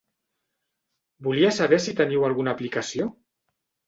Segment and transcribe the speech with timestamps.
[1.27, 3.07] Volia saber si teniu alguna aplicació?